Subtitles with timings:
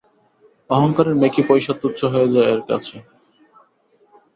[0.69, 2.95] অহংকারের মেকি পয়সা তুচ্ছ হয়ে যায় এর কাছে।